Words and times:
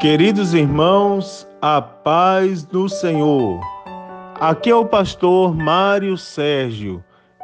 Queridos 0.00 0.54
irmãos, 0.54 1.44
a 1.60 1.82
paz 1.82 2.64
do 2.64 2.88
Senhor. 2.88 3.60
Aqui 4.38 4.70
é 4.70 4.74
o 4.74 4.86
pastor 4.86 5.52
Mário 5.52 6.16
Sérgio, 6.16 7.02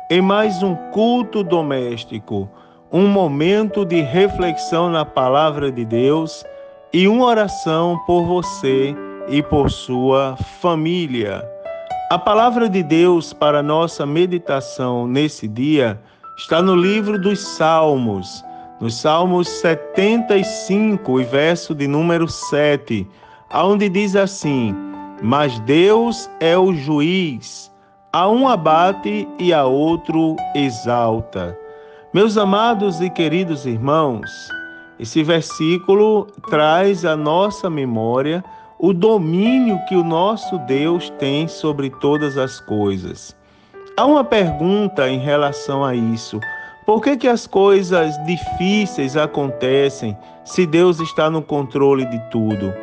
em 0.09 0.21
mais 0.21 0.63
um 0.63 0.77
culto 0.93 1.43
doméstico, 1.43 2.49
um 2.93 3.09
momento 3.09 3.85
de 3.85 4.03
reflexão 4.03 4.89
na 4.89 5.05
palavra 5.05 5.73
de 5.73 5.85
Deus 5.85 6.45
e 6.93 7.09
uma 7.09 7.25
oração 7.25 7.99
por 8.07 8.25
você 8.25 8.95
e 9.29 9.43
por 9.43 9.69
sua 9.69 10.37
família. 10.63 11.45
A 12.09 12.21
palavra 12.21 12.69
de 12.69 12.85
Deus 12.85 13.33
para 13.33 13.65
nossa 13.65 14.07
meditação 14.07 15.09
nesse 15.09 15.49
dia 15.49 16.01
está 16.39 16.63
no 16.63 16.77
livro 16.77 17.21
dos 17.21 17.41
Salmos 17.41 18.45
nos 18.81 18.95
Salmos 19.01 19.49
75 19.49 21.21
e 21.21 21.25
verso 21.25 21.75
de 21.75 21.87
número 21.87 22.29
7, 22.29 23.07
aonde 23.51 23.89
diz 23.89 24.17
assim: 24.17 24.75
Mas 25.23 25.59
Deus 25.61 26.29
é 26.41 26.57
o 26.59 26.75
juiz, 26.75 27.71
a 28.13 28.29
um 28.29 28.49
abate 28.49 29.29
e 29.39 29.53
a 29.53 29.65
outro 29.65 30.37
exalta. 30.55 31.59
Meus 32.13 32.37
amados 32.37 33.01
e 33.01 33.11
queridos 33.11 33.67
irmãos, 33.67 34.31
esse 34.99 35.23
versículo 35.23 36.27
traz 36.49 37.05
à 37.05 37.17
nossa 37.17 37.69
memória 37.69 38.45
o 38.79 38.93
domínio 38.93 39.79
que 39.89 39.97
o 39.97 40.05
nosso 40.05 40.59
Deus 40.59 41.11
tem 41.19 41.49
sobre 41.49 41.91
todas 41.91 42.37
as 42.37 42.61
coisas. 42.61 43.35
Há 43.97 44.05
uma 44.05 44.25
pergunta 44.25 45.09
em 45.09 45.19
relação 45.19 45.85
a 45.85 45.95
isso. 45.95 46.39
Por 46.87 47.01
que, 47.01 47.17
que 47.17 47.29
as 47.29 47.47
coisas 47.47 48.15
difíceis 48.27 49.17
acontecem 49.17 50.17
se 50.45 50.67
Deus 50.67 51.01
está 51.01 51.31
no 51.31 51.41
controle 51.41 52.05
de 52.05 52.19
tudo? 52.31 52.75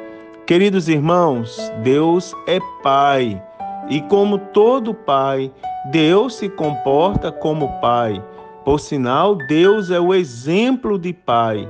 Queridos 0.47 0.89
irmãos, 0.89 1.71
Deus 1.83 2.35
é 2.47 2.57
Pai 2.81 3.39
e, 3.87 4.01
como 4.01 4.39
todo 4.39 4.91
Pai, 4.91 5.51
Deus 5.91 6.35
se 6.35 6.49
comporta 6.49 7.31
como 7.31 7.79
Pai. 7.79 8.23
Por 8.65 8.79
sinal, 8.79 9.35
Deus 9.35 9.91
é 9.91 9.99
o 9.99 10.15
exemplo 10.15 10.97
de 10.97 11.13
Pai. 11.13 11.69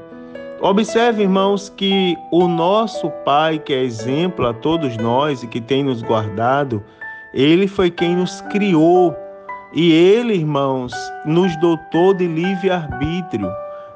Observe, 0.62 1.24
irmãos, 1.24 1.68
que 1.68 2.16
o 2.32 2.48
nosso 2.48 3.10
Pai, 3.26 3.60
que 3.60 3.74
é 3.74 3.84
exemplo 3.84 4.48
a 4.48 4.54
todos 4.54 4.96
nós 4.96 5.44
e 5.44 5.48
que 5.48 5.60
tem 5.60 5.84
nos 5.84 6.02
guardado, 6.02 6.82
ele 7.34 7.68
foi 7.68 7.92
quem 7.92 8.16
nos 8.16 8.40
criou 8.42 9.14
e 9.74 9.92
ele, 9.92 10.34
irmãos, 10.34 10.94
nos 11.26 11.56
dotou 11.60 12.14
de 12.14 12.28
livre-arbítrio. 12.28 13.50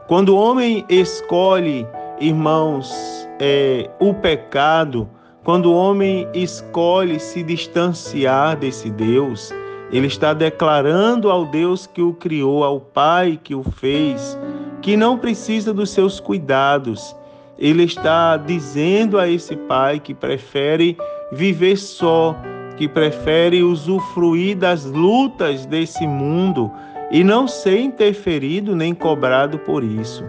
Quando 0.07 0.29
o 0.29 0.39
homem 0.39 0.85
escolhe, 0.87 1.85
irmãos, 2.19 2.93
é, 3.39 3.89
o 3.99 4.13
pecado, 4.13 5.09
quando 5.43 5.71
o 5.71 5.75
homem 5.75 6.27
escolhe 6.33 7.19
se 7.19 7.43
distanciar 7.43 8.57
desse 8.57 8.89
Deus, 8.89 9.53
ele 9.91 10.07
está 10.07 10.33
declarando 10.33 11.29
ao 11.29 11.45
Deus 11.45 11.85
que 11.85 12.01
o 12.01 12.13
criou, 12.13 12.63
ao 12.63 12.79
Pai 12.79 13.39
que 13.43 13.53
o 13.53 13.63
fez, 13.63 14.37
que 14.81 14.95
não 14.95 15.17
precisa 15.17 15.73
dos 15.73 15.89
seus 15.89 16.19
cuidados. 16.19 17.15
Ele 17.57 17.83
está 17.83 18.37
dizendo 18.37 19.19
a 19.19 19.27
esse 19.27 19.55
Pai 19.55 19.99
que 19.99 20.13
prefere 20.13 20.97
viver 21.31 21.77
só, 21.77 22.35
que 22.77 22.87
prefere 22.87 23.63
usufruir 23.63 24.57
das 24.57 24.85
lutas 24.85 25.65
desse 25.65 26.05
mundo 26.05 26.71
e 27.11 27.23
não 27.23 27.47
ser 27.47 27.79
interferido 27.79 28.75
nem 28.75 28.93
cobrado 28.93 29.59
por 29.59 29.83
isso. 29.83 30.23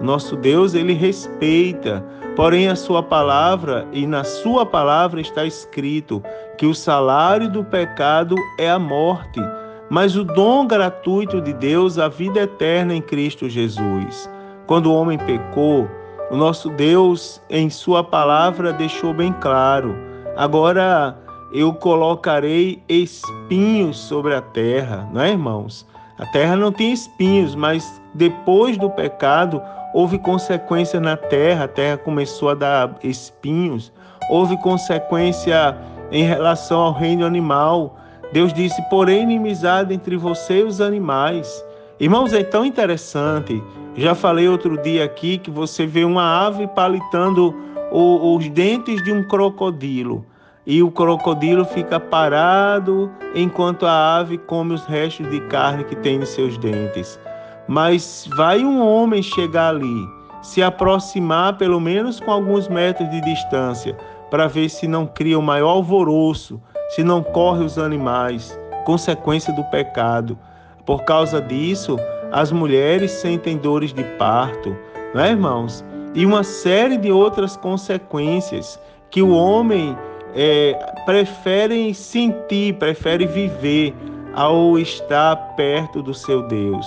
Nosso 0.00 0.36
Deus, 0.36 0.74
ele 0.74 0.94
respeita, 0.94 2.04
porém 2.34 2.68
a 2.68 2.74
sua 2.74 3.02
palavra 3.02 3.86
e 3.92 4.06
na 4.06 4.24
sua 4.24 4.66
palavra 4.66 5.20
está 5.20 5.44
escrito 5.44 6.22
que 6.58 6.66
o 6.66 6.74
salário 6.74 7.48
do 7.48 7.62
pecado 7.62 8.34
é 8.58 8.68
a 8.68 8.78
morte, 8.78 9.40
mas 9.88 10.16
o 10.16 10.24
dom 10.24 10.66
gratuito 10.66 11.40
de 11.40 11.52
Deus, 11.52 11.98
a 11.98 12.08
vida 12.08 12.40
eterna 12.40 12.94
em 12.94 13.02
Cristo 13.02 13.48
Jesus. 13.48 14.28
Quando 14.66 14.90
o 14.90 14.94
homem 14.94 15.18
pecou, 15.18 15.88
o 16.30 16.36
nosso 16.36 16.70
Deus, 16.70 17.42
em 17.50 17.68
sua 17.68 18.02
palavra, 18.02 18.72
deixou 18.72 19.12
bem 19.12 19.32
claro. 19.34 19.94
Agora, 20.34 21.16
eu 21.52 21.72
colocarei 21.74 22.82
espinhos 22.88 23.98
sobre 23.98 24.34
a 24.34 24.40
terra, 24.40 25.08
não 25.12 25.20
é, 25.20 25.30
irmãos? 25.30 25.86
A 26.18 26.24
terra 26.26 26.56
não 26.56 26.72
tem 26.72 26.92
espinhos, 26.92 27.54
mas 27.54 28.00
depois 28.14 28.78
do 28.78 28.88
pecado 28.88 29.60
houve 29.92 30.18
consequência 30.18 30.98
na 30.98 31.16
terra, 31.16 31.64
a 31.64 31.68
terra 31.68 31.98
começou 31.98 32.50
a 32.50 32.54
dar 32.54 32.96
espinhos, 33.02 33.92
houve 34.30 34.56
consequência 34.58 35.76
em 36.10 36.24
relação 36.24 36.80
ao 36.80 36.92
reino 36.92 37.26
animal. 37.26 37.98
Deus 38.32 38.52
disse: 38.54 38.80
porém, 38.88 39.22
inimizade 39.22 39.92
entre 39.92 40.16
você 40.16 40.60
e 40.60 40.64
os 40.64 40.80
animais. 40.80 41.62
Irmãos, 42.00 42.32
é 42.32 42.42
tão 42.42 42.64
interessante. 42.64 43.62
Já 43.94 44.14
falei 44.14 44.48
outro 44.48 44.80
dia 44.80 45.04
aqui 45.04 45.36
que 45.36 45.50
você 45.50 45.84
vê 45.84 46.02
uma 46.02 46.46
ave 46.46 46.66
palitando 46.68 47.54
os 47.92 48.48
dentes 48.48 49.02
de 49.04 49.12
um 49.12 49.22
crocodilo 49.28 50.24
e 50.66 50.82
o 50.82 50.90
crocodilo 50.90 51.64
fica 51.64 51.98
parado 51.98 53.10
enquanto 53.34 53.84
a 53.84 54.16
ave 54.16 54.38
come 54.38 54.74
os 54.74 54.84
restos 54.84 55.28
de 55.30 55.40
carne 55.42 55.84
que 55.84 55.96
tem 55.96 56.16
em 56.16 56.26
seus 56.26 56.56
dentes. 56.58 57.18
Mas 57.66 58.28
vai 58.36 58.64
um 58.64 58.84
homem 58.84 59.22
chegar 59.22 59.70
ali, 59.70 60.06
se 60.40 60.62
aproximar 60.62 61.56
pelo 61.56 61.80
menos 61.80 62.20
com 62.20 62.30
alguns 62.30 62.68
metros 62.68 63.08
de 63.10 63.20
distância, 63.20 63.96
para 64.30 64.48
ver 64.48 64.68
se 64.68 64.86
não 64.86 65.06
cria 65.06 65.38
o 65.38 65.42
maior 65.42 65.70
alvoroço, 65.70 66.60
se 66.90 67.02
não 67.02 67.22
corre 67.22 67.64
os 67.64 67.78
animais, 67.78 68.58
consequência 68.84 69.52
do 69.52 69.64
pecado. 69.64 70.38
Por 70.86 71.04
causa 71.04 71.40
disso, 71.40 71.96
as 72.32 72.50
mulheres 72.50 73.10
sentem 73.10 73.56
dores 73.56 73.92
de 73.92 74.02
parto, 74.16 74.76
não 75.14 75.22
é, 75.22 75.30
irmãos? 75.30 75.84
E 76.14 76.26
uma 76.26 76.42
série 76.42 76.96
de 76.96 77.10
outras 77.10 77.56
consequências 77.56 78.80
que 79.10 79.22
o 79.22 79.30
homem 79.30 79.96
é, 80.34 80.74
preferem 81.04 81.92
sentir, 81.92 82.74
preferem 82.74 83.26
viver 83.26 83.94
ao 84.34 84.78
estar 84.78 85.36
perto 85.56 86.02
do 86.02 86.14
seu 86.14 86.42
Deus. 86.48 86.86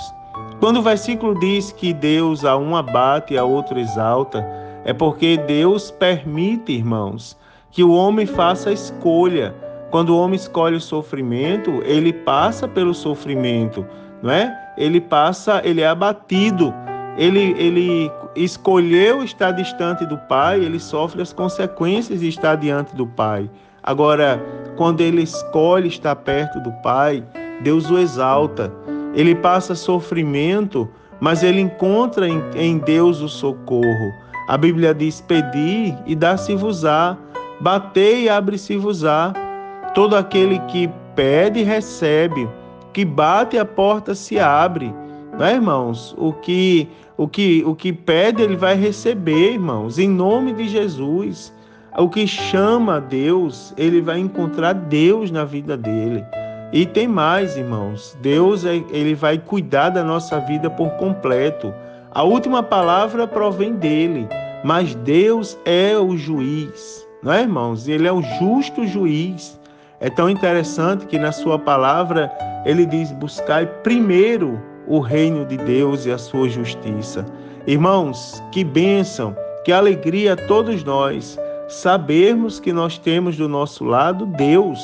Quando 0.59 0.78
o 0.78 0.81
versículo 0.81 1.38
diz 1.39 1.72
que 1.72 1.94
Deus 1.94 2.44
a 2.44 2.57
um 2.57 2.75
abate 2.75 3.34
e 3.34 3.38
a 3.38 3.44
outro 3.44 3.79
exalta, 3.79 4.45
é 4.84 4.94
porque 4.94 5.38
Deus 5.38 5.91
permite, 5.91 6.73
irmãos, 6.73 7.38
que 7.72 7.84
o 7.84 7.91
homem 7.91 8.25
faça 8.25 8.69
a 8.69 8.73
escolha. 8.73 9.53
Quando 9.91 10.09
o 10.09 10.19
homem 10.19 10.35
escolhe 10.35 10.75
o 10.75 10.81
sofrimento, 10.81 11.81
ele 11.84 12.11
passa 12.11 12.67
pelo 12.67 12.94
sofrimento, 12.94 13.85
não 14.22 14.31
é? 14.31 14.53
Ele 14.78 15.00
passa, 15.00 15.61
ele 15.63 15.81
é 15.81 15.88
abatido 15.88 16.73
ele, 17.18 17.56
ele 17.58 18.12
escolheu 18.36 19.24
estar 19.24 19.52
distante 19.52 20.06
do 20.06 20.18
Pai, 20.18 20.59
ele 20.59 20.80
sofre 20.80 21.22
as 21.22 21.31
consequências 21.31 22.20
de 22.20 22.28
estar 22.28 22.56
diante 22.56 22.96
do 22.96 23.08
Pai. 23.08 23.50
Agora, 23.81 24.44
quando 24.76 25.02
ele 25.02 25.22
escolhe 25.22 25.88
estar 25.88 26.16
perto 26.16 26.59
do 26.59 26.72
Pai, 26.81 27.24
Deus 27.62 27.90
o 27.90 27.98
exalta. 27.98 28.72
Ele 29.14 29.34
passa 29.34 29.76
sofrimento, 29.76 30.90
mas 31.20 31.44
ele 31.44 31.62
encontra 31.62 32.28
em, 32.28 32.44
em 32.56 32.78
Deus 32.80 33.22
o 33.22 33.30
socorro. 33.30 34.12
A 34.47 34.58
Bíblia 34.58 34.94
diz: 34.94 35.22
Pedi 35.22 35.96
e 36.06 36.16
dá-se-vos-á, 36.16 37.18
batei 37.59 38.24
e 38.24 38.30
abre-se-vos-á. 38.30 39.34
Todo 39.94 40.16
aquele 40.16 40.59
que 40.68 40.90
pede, 41.16 41.64
recebe, 41.64 42.47
que 42.92 43.06
bate, 43.06 43.58
a 43.58 43.64
porta 43.64 44.14
se 44.14 44.38
abre. 44.38 44.94
Não 45.38 45.46
é, 45.46 45.53
irmãos? 45.56 46.16
O 46.18 46.31
que 46.34 46.90
o 47.18 47.29
que, 47.29 47.63
o 47.66 47.73
que 47.73 47.94
pede, 47.94 48.44
ele 48.44 48.57
vai 48.57 48.75
receber, 48.75 49.53
irmãos, 49.53 49.97
em 49.97 50.09
nome 50.09 50.51
de 50.51 50.68
Jesus. 50.68 51.53
O 51.97 52.09
que 52.09 52.28
chama 52.28 52.97
a 52.97 52.99
Deus, 52.99 53.73
ele 53.78 54.02
vai 54.02 54.20
encontrar 54.20 54.73
Deus 54.73 55.32
na 55.32 55.46
vida 55.46 55.78
dele. 55.78 56.26
E 56.73 56.85
tem 56.85 57.08
mais, 57.08 57.55
irmãos. 57.55 58.17
Deus, 58.22 58.66
é, 58.66 58.84
ele 58.91 59.16
vai 59.16 59.37
cuidar 59.37 59.91
da 59.91 60.03
nossa 60.03 60.41
vida 60.41 60.70
por 60.70 60.90
completo. 60.97 61.73
A 62.11 62.22
última 62.22 62.61
palavra 62.61 63.26
provém 63.26 63.76
dele, 63.76 64.28
mas 64.61 64.93
Deus 64.96 65.58
é 65.64 65.97
o 65.97 66.17
juiz, 66.17 67.08
não 67.23 67.32
é, 67.32 67.41
irmãos? 67.43 67.87
Ele 67.87 68.08
é 68.08 68.11
o 68.11 68.22
justo 68.22 68.85
juiz. 68.85 69.58
É 70.02 70.09
tão 70.09 70.29
interessante 70.29 71.05
que 71.05 71.17
na 71.17 71.32
sua 71.32 71.58
palavra 71.58 72.29
ele 72.66 72.85
diz: 72.85 73.11
buscai 73.14 73.66
primeiro 73.84 74.61
o 74.87 74.99
reino 74.99 75.46
de 75.46 75.58
Deus 75.58 76.05
e 76.05 76.11
a 76.11 76.17
sua 76.17 76.49
justiça. 76.49 77.26
Irmãos, 77.67 78.41
que 78.52 78.64
bênção, 78.64 79.35
que 79.64 79.72
alegria 79.72 80.34
a 80.34 80.35
todos 80.35 80.84
nós 80.84 81.37
sabermos 81.67 82.59
que 82.59 82.72
nós 82.72 82.97
temos 82.97 83.37
do 83.37 83.49
nosso 83.49 83.84
lado 83.84 84.26
Deus 84.26 84.79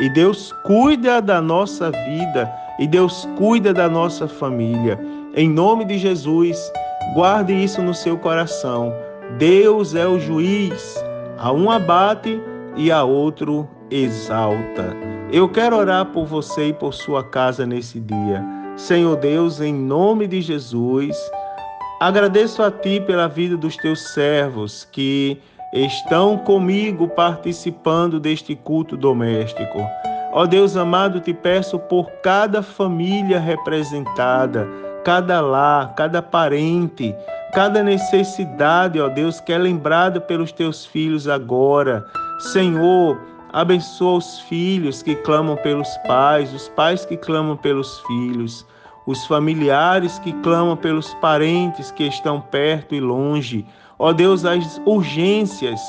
e 0.00 0.08
Deus 0.10 0.52
cuida 0.64 1.22
da 1.22 1.40
nossa 1.40 1.90
vida 1.90 2.52
e 2.78 2.86
Deus 2.86 3.26
cuida 3.36 3.72
da 3.72 3.88
nossa 3.88 4.26
família. 4.26 4.98
Em 5.34 5.48
nome 5.48 5.84
de 5.84 5.98
Jesus, 5.98 6.72
guarde 7.14 7.52
isso 7.52 7.80
no 7.82 7.94
seu 7.94 8.18
coração. 8.18 8.92
Deus 9.38 9.94
é 9.94 10.06
o 10.06 10.18
juiz, 10.18 11.02
a 11.38 11.52
um 11.52 11.70
abate 11.70 12.40
e 12.76 12.90
a 12.90 13.04
outro 13.04 13.68
exalta. 13.90 14.96
Eu 15.32 15.48
quero 15.48 15.76
orar 15.76 16.06
por 16.06 16.26
você 16.26 16.68
e 16.68 16.72
por 16.72 16.94
sua 16.94 17.22
casa 17.22 17.66
nesse 17.66 18.00
dia. 18.00 18.55
Senhor 18.76 19.16
Deus, 19.16 19.58
em 19.60 19.72
nome 19.72 20.26
de 20.26 20.42
Jesus, 20.42 21.16
agradeço 21.98 22.62
a 22.62 22.70
Ti 22.70 23.00
pela 23.00 23.26
vida 23.26 23.56
dos 23.56 23.74
teus 23.74 24.12
servos 24.12 24.86
que 24.92 25.40
estão 25.72 26.36
comigo 26.36 27.08
participando 27.08 28.20
deste 28.20 28.54
culto 28.54 28.94
doméstico. 28.94 29.78
Ó 30.30 30.44
Deus 30.44 30.76
amado, 30.76 31.20
te 31.20 31.32
peço 31.32 31.78
por 31.78 32.10
cada 32.22 32.62
família 32.62 33.40
representada, 33.40 34.68
cada 35.02 35.40
lar, 35.40 35.94
cada 35.94 36.20
parente, 36.20 37.14
cada 37.54 37.82
necessidade, 37.82 39.00
ó 39.00 39.08
Deus, 39.08 39.40
que 39.40 39.54
é 39.54 39.58
lembrada 39.58 40.20
pelos 40.20 40.52
teus 40.52 40.84
filhos 40.84 41.26
agora. 41.26 42.04
Senhor, 42.52 43.18
abençoa 43.52 44.18
os 44.18 44.40
filhos 44.40 45.02
que 45.02 45.14
clamam 45.14 45.56
pelos 45.56 45.88
pais, 46.06 46.52
os 46.52 46.68
pais 46.68 47.04
que 47.04 47.16
clamam 47.16 47.56
pelos 47.56 48.00
filhos, 48.00 48.66
os 49.06 49.24
familiares 49.26 50.18
que 50.18 50.32
clamam 50.42 50.76
pelos 50.76 51.14
parentes 51.14 51.90
que 51.90 52.04
estão 52.04 52.40
perto 52.40 52.94
e 52.94 53.00
longe. 53.00 53.64
Ó 53.98 54.12
Deus, 54.12 54.44
as 54.44 54.80
urgências 54.84 55.80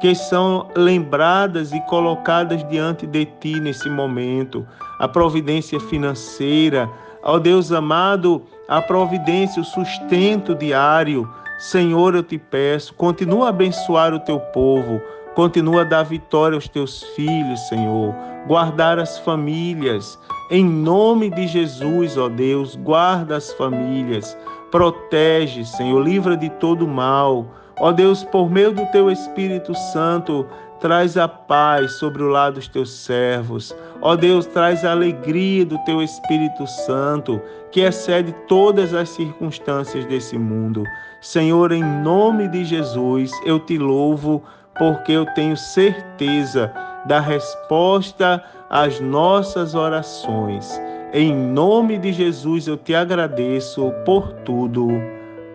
que 0.00 0.14
são 0.14 0.68
lembradas 0.76 1.72
e 1.72 1.80
colocadas 1.82 2.62
diante 2.68 3.06
de 3.06 3.24
ti 3.24 3.58
nesse 3.58 3.88
momento, 3.88 4.66
a 4.98 5.08
providência 5.08 5.80
financeira, 5.80 6.90
ó 7.22 7.38
Deus 7.38 7.72
amado, 7.72 8.42
a 8.68 8.82
providência, 8.82 9.62
o 9.62 9.64
sustento 9.64 10.54
diário. 10.54 11.26
Senhor, 11.58 12.14
eu 12.14 12.22
te 12.22 12.36
peço, 12.36 12.92
continua 12.94 13.46
a 13.46 13.48
abençoar 13.48 14.12
o 14.12 14.20
teu 14.20 14.38
povo, 14.38 15.00
continua 15.34 15.82
a 15.82 15.84
dar 15.84 16.04
vitória 16.04 16.56
aos 16.56 16.68
teus 16.68 17.02
filhos, 17.16 17.60
Senhor, 17.68 18.14
guardar 18.46 18.98
as 18.98 19.18
famílias. 19.18 20.18
Em 20.50 20.64
nome 20.64 21.30
de 21.30 21.46
Jesus, 21.46 22.16
ó 22.16 22.28
Deus, 22.28 22.76
guarda 22.76 23.36
as 23.36 23.52
famílias, 23.52 24.36
protege, 24.70 25.64
Senhor, 25.64 26.00
livra 26.00 26.36
de 26.36 26.48
todo 26.50 26.86
mal. 26.86 27.46
Ó 27.80 27.90
Deus, 27.90 28.22
por 28.22 28.48
meio 28.48 28.72
do 28.72 28.86
teu 28.86 29.10
Espírito 29.10 29.74
Santo, 29.92 30.46
traz 30.78 31.16
a 31.16 31.26
paz 31.26 31.92
sobre 31.92 32.22
o 32.22 32.28
lado 32.28 32.54
dos 32.54 32.68
teus 32.68 32.92
servos. 32.92 33.74
Ó 34.00 34.14
Deus, 34.14 34.46
traz 34.46 34.84
a 34.84 34.92
alegria 34.92 35.64
do 35.64 35.78
teu 35.78 36.02
Espírito 36.02 36.66
Santo, 36.66 37.40
que 37.72 37.80
excede 37.80 38.32
todas 38.46 38.92
as 38.92 39.08
circunstâncias 39.08 40.04
desse 40.04 40.38
mundo. 40.38 40.84
Senhor, 41.20 41.72
em 41.72 41.82
nome 41.82 42.46
de 42.48 42.64
Jesus, 42.64 43.30
eu 43.44 43.58
te 43.58 43.78
louvo 43.78 44.42
porque 44.78 45.12
eu 45.12 45.26
tenho 45.34 45.56
certeza 45.56 46.72
da 47.06 47.20
resposta 47.20 48.42
às 48.70 49.00
nossas 49.00 49.74
orações. 49.74 50.80
Em 51.12 51.34
nome 51.34 51.98
de 51.98 52.12
Jesus 52.12 52.66
eu 52.66 52.76
te 52.76 52.94
agradeço 52.94 53.92
por 54.04 54.32
tudo. 54.44 54.88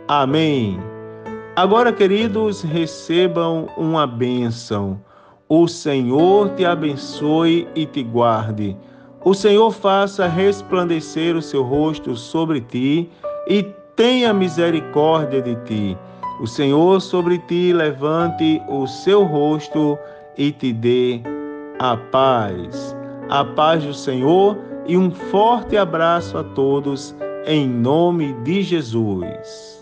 Amém. 0.07 0.79
Agora, 1.55 1.91
queridos, 1.91 2.61
recebam 2.61 3.67
uma 3.75 4.07
bênção. 4.07 5.01
O 5.49 5.67
Senhor 5.67 6.51
te 6.55 6.63
abençoe 6.63 7.67
e 7.75 7.85
te 7.85 8.03
guarde. 8.03 8.77
O 9.25 9.33
Senhor 9.33 9.71
faça 9.71 10.27
resplandecer 10.27 11.35
o 11.35 11.41
seu 11.41 11.63
rosto 11.63 12.15
sobre 12.15 12.61
ti 12.61 13.09
e 13.47 13.63
tenha 13.95 14.33
misericórdia 14.33 15.41
de 15.41 15.55
ti. 15.65 15.97
O 16.39 16.47
Senhor 16.47 17.01
sobre 17.01 17.37
ti 17.37 17.73
levante 17.73 18.61
o 18.69 18.87
seu 18.87 19.23
rosto 19.23 19.97
e 20.37 20.51
te 20.51 20.71
dê 20.71 21.21
a 21.79 21.97
paz. 21.97 22.95
A 23.29 23.43
paz 23.43 23.83
do 23.83 23.93
Senhor 23.93 24.57
e 24.87 24.95
um 24.95 25.11
forte 25.11 25.75
abraço 25.75 26.37
a 26.37 26.43
todos, 26.43 27.13
em 27.45 27.67
nome 27.67 28.33
de 28.43 28.61
Jesus. 28.61 29.78